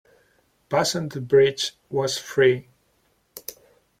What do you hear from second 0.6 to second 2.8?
Passing the bridge was free.